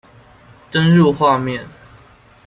[0.71, 1.63] 登入畫面